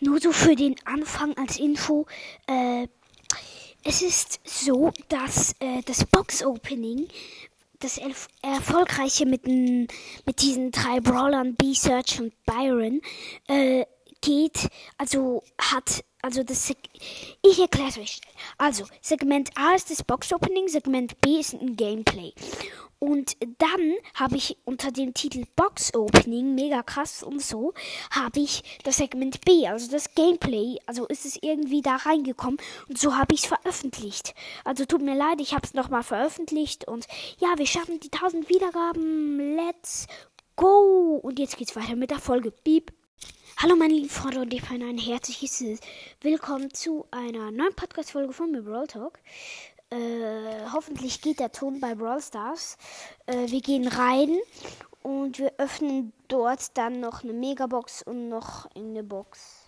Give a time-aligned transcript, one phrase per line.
[0.00, 2.06] nur so für den Anfang als Info.
[2.46, 2.88] Äh,
[3.84, 7.08] es ist so, dass äh, das Box-Opening,
[7.78, 13.00] das erf erfolgreiche mit, mit diesen drei Brawlern, B-Search und Byron,
[13.48, 13.84] äh,
[14.26, 14.68] geht,
[14.98, 16.72] also hat, also das,
[17.42, 18.20] ich erkläre es euch.
[18.58, 22.32] Also, Segment A ist das Box-Opening, Segment B ist ein Gameplay.
[22.98, 27.72] Und dann habe ich unter dem Titel Box Opening, mega krass und so,
[28.10, 32.98] habe ich das Segment B, also das Gameplay, also ist es irgendwie da reingekommen und
[32.98, 34.34] so habe ich es veröffentlicht.
[34.64, 37.06] Also tut mir leid, ich habe es nochmal veröffentlicht und
[37.38, 39.56] ja, wir schaffen die 1000 Wiedergaben.
[39.56, 40.06] Let's
[40.56, 41.20] go!
[41.22, 42.50] Und jetzt geht's weiter mit der Folge.
[42.64, 42.92] Beep.
[43.58, 45.80] Hallo meine lieben Freunde und bin ein herzliches
[46.20, 49.18] Willkommen zu einer neuen Podcast-Folge von mir Brawl Talk.
[49.88, 52.76] Äh, hoffentlich geht der Ton bei Brawl Stars.
[53.24, 54.36] Äh, wir gehen rein
[55.02, 59.64] und wir öffnen dort dann noch eine Megabox und noch eine Box.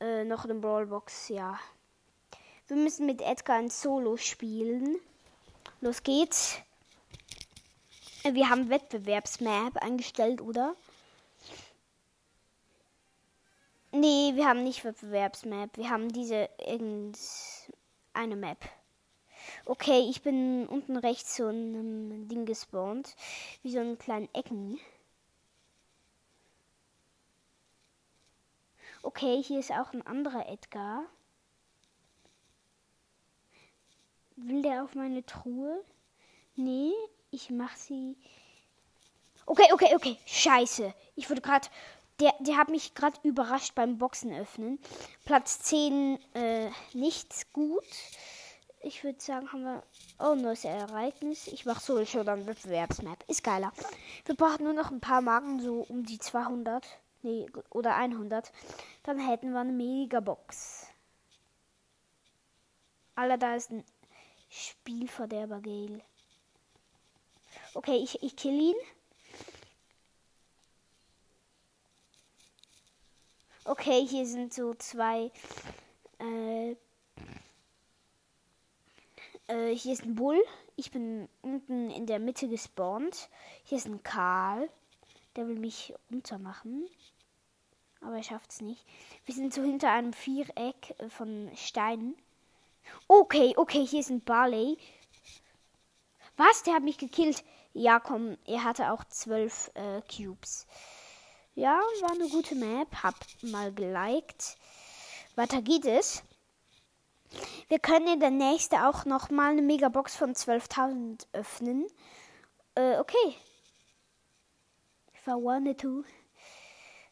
[0.00, 1.60] Äh, noch eine Brawlbox, ja.
[2.66, 4.96] Wir müssen mit Edgar ein Solo spielen.
[5.82, 6.56] Los geht's.
[8.22, 10.76] Äh, wir haben Wettbewerbsmap eingestellt, oder?
[13.98, 15.78] Nee, wir haben nicht Wettbewerbsmap.
[15.78, 17.18] Wir haben diese irgend
[18.12, 18.58] eine Map.
[19.64, 23.16] Okay, ich bin unten rechts so ein Ding gespawnt.
[23.62, 24.78] Wie so einen kleinen Ecken.
[29.02, 31.04] Okay, hier ist auch ein anderer Edgar.
[34.36, 35.82] Will der auf meine Truhe?
[36.54, 36.92] Nee,
[37.30, 38.18] ich mach sie.
[39.46, 40.18] Okay, okay, okay.
[40.26, 40.92] Scheiße.
[41.14, 41.68] Ich wurde gerade.
[42.20, 44.78] Der, der hat mich gerade überrascht beim Boxen öffnen.
[45.24, 47.84] Platz 10, äh, nichts gut.
[48.80, 49.82] Ich würde sagen, haben wir.
[50.18, 51.48] Oh, neues Ereignis.
[51.48, 53.24] Ich mache so schon dann Wettbewerbsmap.
[53.28, 53.72] Ist geiler.
[54.24, 56.86] Wir brauchen nur noch ein paar Marken, so um die 200.
[57.22, 58.52] Nee, oder 100.
[59.02, 60.86] Dann hätten wir eine Megabox.
[63.16, 63.84] Alter, da ist ein
[64.48, 66.00] Spielverderber Gale.
[67.74, 68.76] Okay, ich, ich kill ihn.
[73.68, 75.32] Okay, hier sind so zwei.
[76.20, 76.76] Äh,
[79.48, 80.40] äh, hier ist ein Bull.
[80.76, 83.28] Ich bin unten in der Mitte gespawnt.
[83.64, 84.70] Hier ist ein Karl.
[85.34, 86.88] Der will mich runtermachen.
[88.00, 88.86] Aber er schafft es nicht.
[89.24, 92.14] Wir sind so hinter einem Viereck äh, von Steinen.
[93.08, 94.78] Okay, okay, hier ist ein Barley.
[96.36, 96.62] Was?
[96.62, 97.42] Der hat mich gekillt.
[97.72, 100.68] Ja, komm, er hatte auch zwölf äh, Cubes.
[101.56, 103.02] Ja, war eine gute Map.
[103.02, 104.58] Hab mal geliked.
[105.36, 106.22] Weiter geht es.
[107.68, 111.86] Wir können in der nächsten auch noch mal eine Megabox von 12.000 öffnen.
[112.74, 113.34] Äh, okay.
[115.14, 116.04] If I wanted to.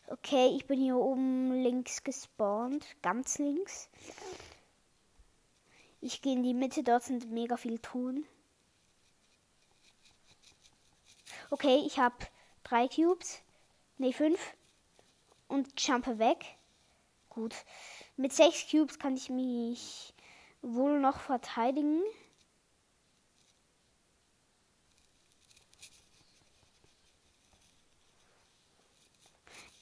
[0.08, 2.84] Okay, ich bin hier oben links gespawnt.
[3.00, 3.88] Ganz links.
[6.02, 8.26] Ich gehe in die Mitte, dort sind mega viel Ton.
[11.50, 12.26] Okay, ich habe
[12.62, 13.40] drei Cubes.
[13.98, 14.54] Ne, fünf.
[15.48, 16.44] Und jumpe weg.
[17.28, 17.54] Gut.
[18.16, 20.14] Mit sechs Cubes kann ich mich
[20.62, 22.02] wohl noch verteidigen.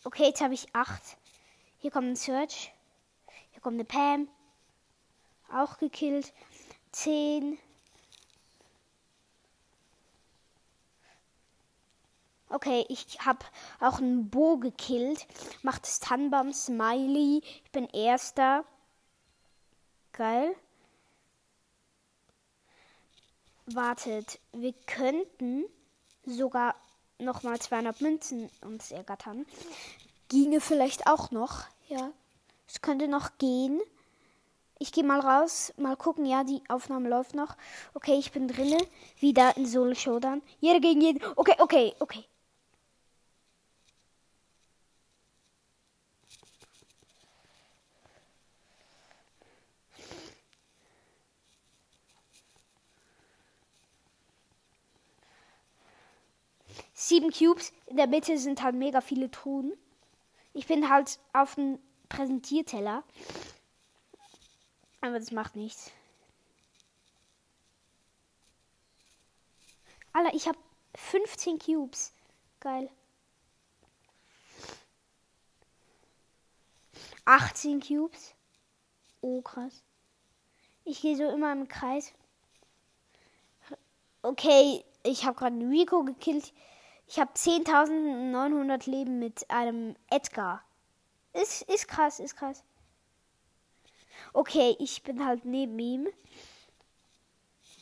[0.04, 1.16] Okay, jetzt habe ich acht.
[1.78, 2.72] Hier kommt ein Search.
[3.52, 4.28] Hier kommt eine Pam.
[5.52, 6.32] Auch gekillt.
[6.90, 7.58] Zehn.
[12.52, 13.44] Okay, ich habe
[13.80, 15.26] auch einen Bo gekillt.
[15.62, 17.42] Macht Stunbomb, Smiley.
[17.64, 18.64] Ich bin Erster.
[20.12, 20.54] Geil.
[23.66, 25.64] Wartet, wir könnten
[26.26, 26.74] sogar
[27.18, 29.46] nochmal 200 Münzen uns ergattern.
[30.28, 31.64] Ginge vielleicht auch noch.
[31.88, 32.10] Ja,
[32.68, 33.80] es könnte noch gehen.
[34.78, 36.26] Ich gehe mal raus, mal gucken.
[36.26, 37.56] Ja, die Aufnahme läuft noch.
[37.94, 38.78] Okay, ich bin drinne.
[39.20, 40.42] Wieder in Solo Showdown.
[40.60, 41.22] Jeder gegen jeden.
[41.36, 42.24] Okay, okay, okay.
[57.08, 57.72] Sieben Cubes.
[57.86, 59.72] In der Mitte sind halt mega viele Truhen.
[60.52, 63.02] Ich bin halt auf dem Präsentierteller.
[65.00, 65.90] Aber das macht nichts.
[70.12, 70.58] Alter, ich habe
[70.94, 72.12] 15 Cubes.
[72.60, 72.88] Geil.
[77.24, 78.32] 18 Cubes.
[79.22, 79.82] Oh, krass.
[80.84, 82.12] Ich gehe so immer im Kreis.
[84.22, 86.52] Okay, ich habe gerade Rico gekillt.
[87.12, 90.64] Ich habe 10.900 Leben mit einem Edgar.
[91.34, 92.64] Ist, ist krass, ist krass.
[94.32, 96.08] Okay, ich bin halt neben ihm.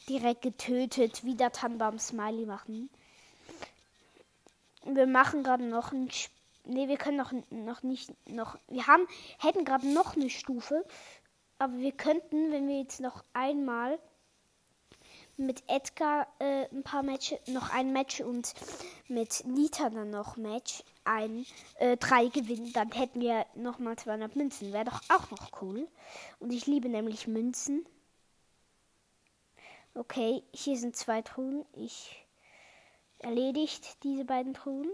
[0.08, 1.22] Direkt getötet.
[1.22, 2.90] Wieder Tanbam Smiley machen.
[4.84, 6.34] Wir machen gerade noch ein Spiel.
[6.64, 8.58] Ne, wir können noch, noch nicht noch.
[8.66, 9.06] Wir haben
[9.38, 10.84] hätten gerade noch eine Stufe,
[11.58, 14.00] aber wir könnten, wenn wir jetzt noch einmal
[15.40, 18.54] mit Edgar äh, ein paar Matches, noch ein Match und
[19.08, 21.46] mit Nita dann noch Match, ein,
[21.76, 24.72] äh, drei gewinnen, dann hätten wir nochmal 200 Münzen.
[24.72, 25.88] Wäre doch auch noch cool.
[26.38, 27.84] Und ich liebe nämlich Münzen.
[29.94, 31.64] Okay, hier sind zwei Truhen.
[31.72, 32.24] Ich
[33.18, 34.90] erledigt diese beiden Truhen.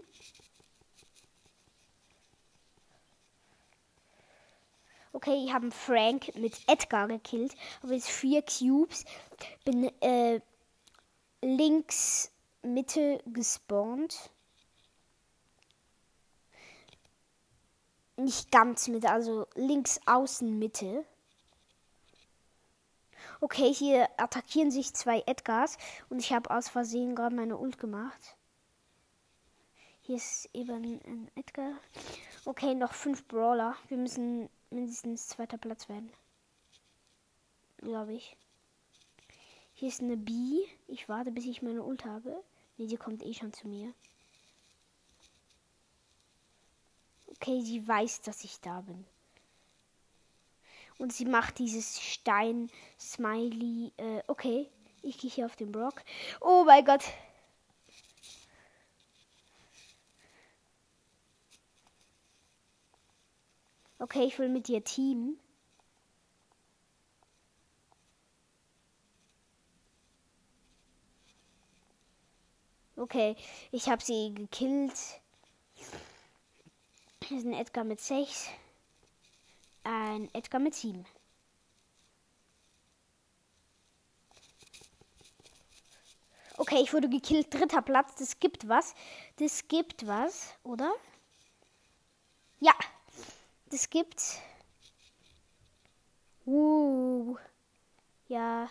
[5.16, 7.54] Okay, ich habe Frank mit Edgar gekillt.
[7.82, 9.06] Aber jetzt vier Cubes.
[9.64, 10.42] Bin äh,
[11.40, 12.30] links
[12.60, 14.28] Mitte gespawnt.
[18.18, 21.06] Nicht ganz Mitte, also links außen Mitte.
[23.40, 25.78] Okay, hier attackieren sich zwei Edgars
[26.10, 28.35] und ich habe aus Versehen gerade meine Ult gemacht.
[30.06, 31.72] Hier ist eben ein Edgar.
[32.44, 33.74] Okay, noch fünf Brawler.
[33.88, 36.12] Wir müssen mindestens zweiter Platz werden.
[37.78, 38.36] Glaube ich.
[39.74, 40.62] Hier ist eine B.
[40.86, 42.40] Ich warte, bis ich meine Ult habe.
[42.76, 43.92] Ne, sie kommt eh schon zu mir.
[47.26, 49.04] Okay, sie weiß, dass ich da bin.
[50.98, 53.90] Und sie macht dieses Stein-Smiley.
[53.96, 54.70] Äh, okay,
[55.02, 56.04] ich gehe hier auf den Brock.
[56.40, 57.02] Oh mein Gott.
[63.98, 65.38] Okay, ich will mit dir Team.
[72.96, 73.36] Okay,
[73.72, 75.20] ich habe sie gekillt.
[77.24, 78.48] Hier ist ein Edgar mit 6.
[79.84, 81.04] Ein Edgar mit 7.
[86.58, 87.52] Okay, ich wurde gekillt.
[87.52, 88.14] Dritter Platz.
[88.16, 88.94] Das gibt was.
[89.36, 90.94] Das gibt was, oder?
[92.60, 92.72] Ja,
[93.70, 94.40] das gibt's.
[96.46, 97.36] Uh.
[98.28, 98.68] Ja.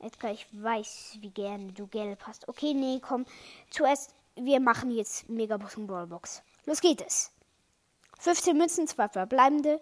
[0.00, 2.48] Edgar, ich weiß, wie gerne du gelb hast.
[2.48, 3.26] Okay, nee, komm.
[3.70, 6.42] Zuerst, wir machen jetzt Megabox und Brawlbox.
[6.66, 7.32] Los geht es.
[8.20, 9.80] 15 Münzen, 2 verbleibende.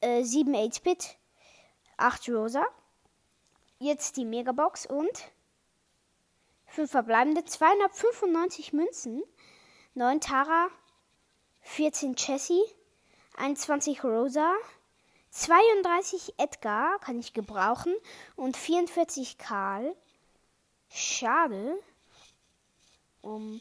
[0.00, 1.16] Äh, 7 8-Bit.
[1.96, 2.66] 8 Rosa.
[3.78, 5.30] Jetzt die Megabox und
[6.66, 7.44] 5 verbleibende.
[7.44, 9.22] 295 Münzen.
[9.94, 10.68] 9 Tara.
[11.66, 12.62] 14 Jessie,
[13.36, 14.54] 21 Rosa,
[15.30, 17.94] 32 Edgar kann ich gebrauchen
[18.36, 19.94] und 44 Karl.
[20.88, 21.76] Schade.
[23.20, 23.60] Um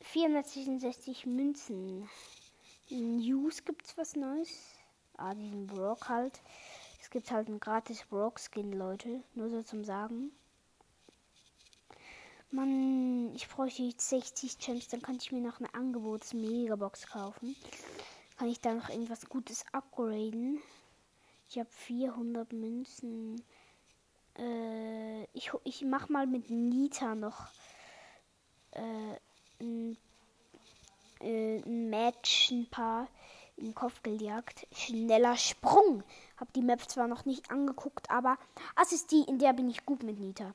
[0.00, 2.08] 466 Münzen.
[2.88, 4.48] News gibt's was Neues.
[5.16, 6.40] Ah, diesen Brock halt.
[7.00, 9.22] Es gibt halt einen gratis Brock-Skin, Leute.
[9.34, 10.32] Nur so zum Sagen.
[12.52, 17.54] Mann, ich bräuchte jetzt 60 Gems, dann kann ich mir noch eine Angebots-Megabox kaufen.
[18.38, 20.60] Kann ich da noch irgendwas Gutes upgraden?
[21.48, 23.40] Ich habe 400 Münzen.
[24.36, 27.46] Äh, ich, ich mach mal mit Nita noch
[28.72, 29.16] äh,
[29.60, 29.96] ein,
[31.20, 33.06] äh, ein Match, ein paar
[33.56, 34.66] in Kopfgeldjagd.
[34.72, 36.02] Schneller Sprung.
[36.36, 38.38] Hab die Map zwar noch nicht angeguckt, aber
[38.74, 40.52] das ist die, in der bin ich gut mit Nita.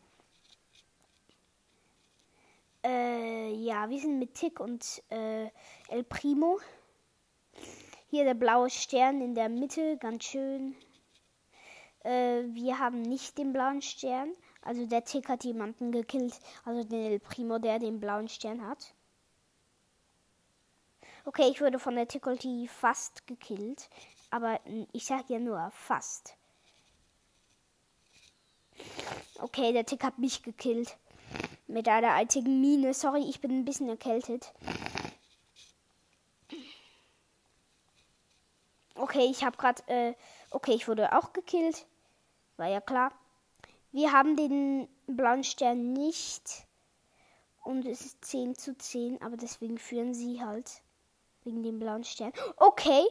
[2.85, 5.49] Äh, ja, wir sind mit Tick und äh,
[5.89, 6.59] El Primo.
[8.11, 10.75] Hier der blaue Stern in der Mitte, ganz schön.
[12.03, 14.35] Äh, wir haben nicht den blauen Stern.
[14.61, 16.39] Also der Tick hat jemanden gekillt.
[16.63, 18.93] Also den El Primo, der den blauen Stern hat.
[21.25, 23.89] Okay, ich wurde von der Ticklety fast gekillt.
[24.29, 24.59] Aber
[24.93, 26.35] ich sag ja nur fast.
[29.39, 30.99] Okay, der Tick hat mich gekillt.
[31.67, 32.93] Mit einer einzigen Mine.
[32.93, 34.53] Sorry, ich bin ein bisschen erkältet.
[38.95, 39.83] Okay, ich habe gerade.
[39.87, 40.13] Äh,
[40.51, 41.85] okay, ich wurde auch gekillt.
[42.57, 43.11] War ja klar.
[43.91, 46.65] Wir haben den blauen Stern nicht.
[47.63, 50.83] Und es ist 10 zu 10, aber deswegen führen sie halt.
[51.43, 52.31] Wegen dem blauen Stern.
[52.57, 53.05] Okay.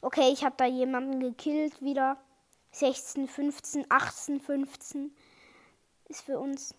[0.00, 2.16] Okay, ich habe da jemanden gekillt wieder.
[2.72, 5.14] 16, 15, 18, 15
[6.08, 6.74] ist für uns.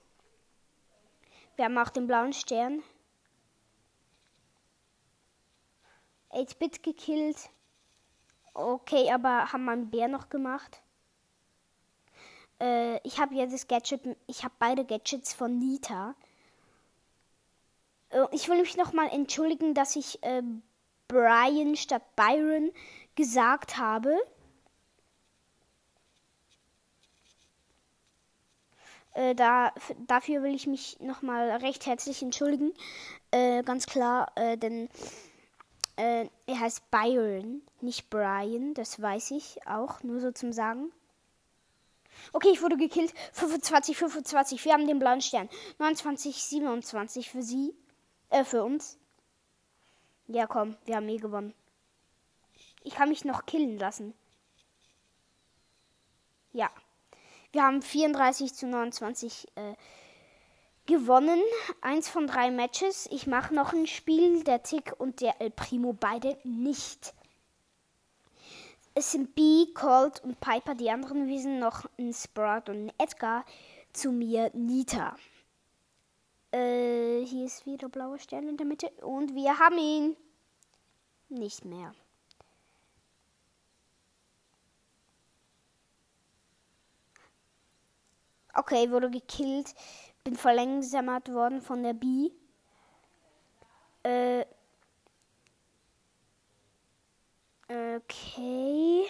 [1.55, 2.81] Wir haben auch den blauen Stern.
[6.31, 7.49] 8-Bit gekillt.
[8.55, 10.81] Okay, aber haben wir einen Bär noch gemacht?
[12.59, 16.15] Äh, ich habe ja das Gadget, ich habe beide Gadgets von Nita.
[18.09, 20.43] Äh, ich will mich nochmal entschuldigen, dass ich äh,
[21.07, 22.71] Brian statt Byron
[23.15, 24.17] gesagt habe.
[29.13, 29.71] Äh, da,
[30.07, 32.73] dafür will ich mich nochmal recht herzlich entschuldigen.
[33.31, 34.89] Äh, ganz klar, äh, denn
[35.97, 40.91] äh, er heißt Byron, nicht Brian, das weiß ich auch, nur so zum Sagen.
[42.31, 43.13] Okay, ich wurde gekillt.
[43.33, 44.63] 25, 25.
[44.65, 45.49] Wir haben den blauen Stern.
[45.79, 47.73] 29, 27 für sie.
[48.29, 48.97] Äh, für uns.
[50.27, 51.53] Ja, komm, wir haben eh gewonnen.
[52.83, 54.13] Ich kann mich noch killen lassen.
[56.53, 56.69] Ja.
[57.53, 59.75] Wir haben 34 zu 29 äh,
[60.87, 61.39] gewonnen.
[61.81, 63.07] Eins von drei Matches.
[63.11, 64.43] Ich mache noch ein Spiel.
[64.43, 67.13] Der Tick und der El Primo beide nicht.
[68.95, 70.73] Es sind B, Colt und Piper.
[70.73, 73.45] Die anderen wiesen noch ein Sprout und ein Edgar.
[73.93, 75.15] Zu mir Nita.
[76.51, 78.89] Äh, hier ist wieder blauer Stern in der Mitte.
[79.03, 80.17] Und wir haben ihn.
[81.29, 81.93] Nicht mehr.
[88.53, 89.73] Okay, wurde gekillt.
[90.23, 92.31] Bin verlangsamt worden von der B.
[94.03, 94.45] Äh.
[97.67, 99.05] Okay.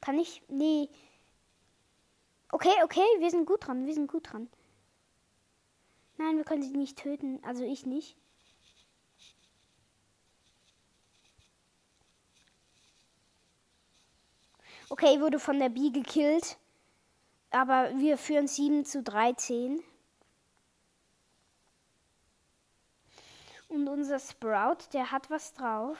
[0.00, 0.42] Kann ich.
[0.48, 0.88] Nee.
[2.50, 3.86] Okay, okay, wir sind gut dran.
[3.86, 4.48] Wir sind gut dran.
[6.18, 7.42] Nein, wir können sie nicht töten.
[7.44, 8.16] Also ich nicht.
[14.88, 16.58] Okay, wurde von der B gekillt.
[17.50, 19.82] Aber wir führen 7 zu 13.
[23.68, 25.98] Und unser Sprout, der hat was drauf.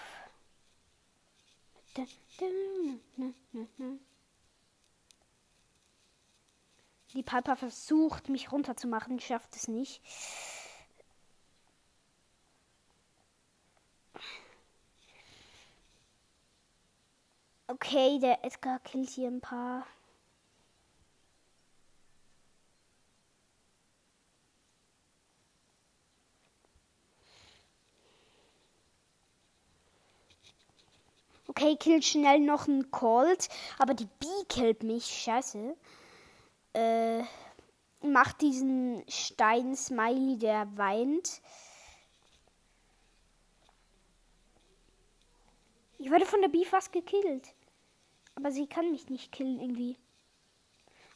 [7.13, 10.03] Die Piper versucht, mich runterzumachen, schafft es nicht.
[17.69, 19.87] Okay, der Edgar killt hier ein paar.
[31.59, 33.49] Okay, killt schnell noch einen Colt.
[33.79, 35.07] Aber die Bee killt mich.
[35.07, 35.75] Scheiße.
[36.75, 37.23] Äh,
[38.03, 41.41] macht diesen Stein-Smiley, der weint.
[45.99, 47.55] Ich werde von der Bee fast gekillt.
[48.35, 49.97] Aber sie kann mich nicht killen irgendwie.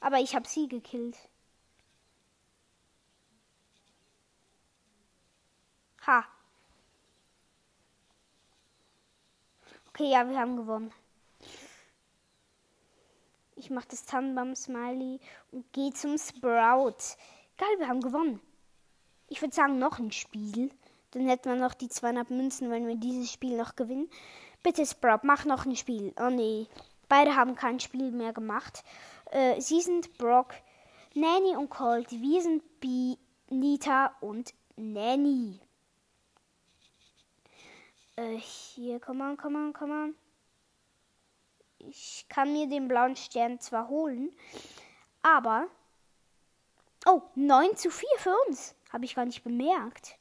[0.01, 1.19] Aber ich habe sie gekillt.
[6.07, 6.25] Ha.
[10.01, 10.91] Okay, ja, wir haben gewonnen.
[13.55, 15.21] Ich mache das Tannenbaum-Smiley
[15.53, 16.97] und gehe zum Sprout.
[17.59, 18.41] Geil, wir haben gewonnen.
[19.29, 20.71] Ich würde sagen, noch ein Spiel.
[21.11, 24.09] Dann hätten wir noch die 200 Münzen, wenn wir dieses Spiel noch gewinnen.
[24.63, 26.15] Bitte, Sprout, mach noch ein Spiel.
[26.19, 26.67] Oh nee,
[27.11, 28.83] beide haben kein Spiel mehr gemacht.
[29.31, 30.55] Äh, sie sind Brock,
[31.13, 32.11] Nanny und Colt.
[32.11, 33.17] Wir sind B,
[33.51, 35.61] Nita und Nanny.
[38.21, 40.15] Äh, hier, komm on, komm on, komm on.
[41.79, 44.31] Ich kann mir den blauen Stern zwar holen,
[45.23, 45.69] aber.
[47.07, 48.75] Oh, 9 zu 4 für uns.
[48.93, 50.19] Habe ich gar nicht bemerkt.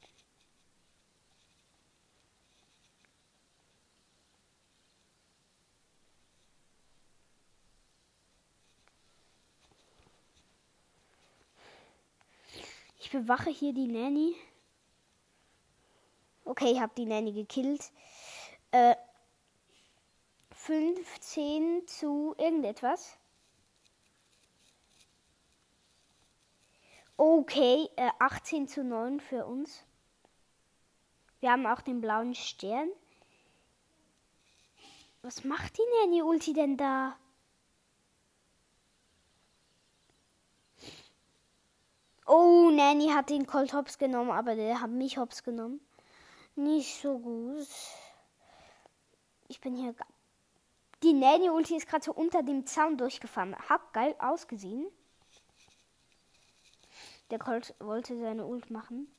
[12.98, 14.36] Ich bewache hier die Nanny.
[16.50, 17.92] Okay, ich habe die Nanny gekillt.
[18.72, 18.96] Äh,
[20.50, 23.16] 15 zu irgendetwas.
[27.16, 29.84] Okay, äh, 18 zu 9 für uns.
[31.38, 32.88] Wir haben auch den blauen Stern.
[35.22, 37.16] Was macht die Nanny Ulti denn da?
[42.26, 45.80] Oh, Nanny hat den Colt Hops genommen, aber der hat mich Hops genommen
[46.62, 47.68] nicht so gut.
[49.48, 49.94] Ich bin hier.
[51.02, 53.56] Die Nanny-Ulti ist gerade so unter dem Zaun durchgefahren.
[53.56, 54.86] Hat geil ausgesehen.
[57.30, 59.10] Der Colt wollte seine Ult machen.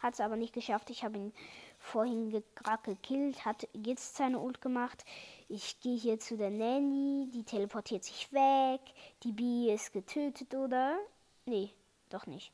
[0.00, 0.90] Hat es aber nicht geschafft.
[0.90, 1.34] Ich habe ihn
[1.78, 3.44] vorhin gerade gekillt.
[3.44, 5.04] Hat jetzt seine Ult gemacht.
[5.48, 7.28] Ich gehe hier zu der Nanny.
[7.34, 8.80] Die teleportiert sich weg.
[9.22, 10.98] Die Bee ist getötet, oder?
[11.44, 11.74] Nee,
[12.08, 12.52] doch nicht.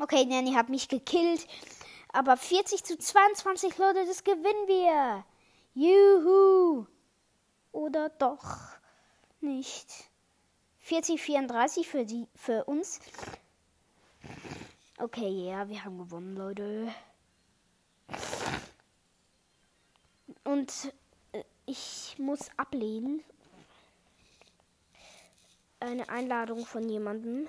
[0.00, 1.46] Okay, Nanny hat mich gekillt.
[2.12, 5.24] Aber 40 zu 22, Leute, das gewinnen wir.
[5.74, 6.86] Juhu.
[7.72, 8.78] Oder doch
[9.40, 10.08] nicht.
[10.80, 13.00] 40, 34 für, die, für uns.
[14.98, 16.92] Okay, ja, wir haben gewonnen, Leute.
[20.44, 20.92] Und
[21.32, 23.22] äh, ich muss ablehnen.
[25.80, 27.48] Eine Einladung von jemandem.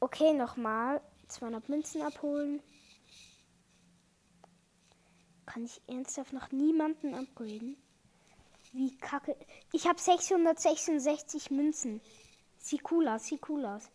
[0.00, 1.00] Okay, nochmal.
[1.28, 2.62] 200 Münzen abholen.
[5.46, 7.76] Kann ich ernsthaft noch niemanden upgraden?
[8.72, 9.36] Wie kacke.
[9.72, 12.00] Ich habe 666 Münzen.
[12.58, 13.90] Sieht cool aus, sieht cool aus.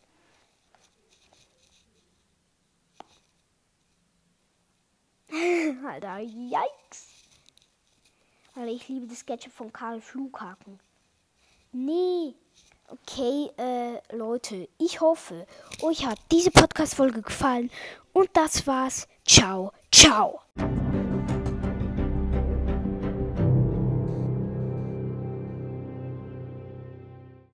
[5.88, 7.08] Alter, yikes.
[8.56, 10.80] Alter, ich liebe das Gadget von Karl Flughaken.
[11.72, 12.36] Nee.
[12.88, 15.46] Okay, äh, Leute, ich hoffe,
[15.84, 17.70] euch hat diese Podcast-Folge gefallen.
[18.14, 19.08] Und das war's.
[19.24, 20.42] Ciao, ciao.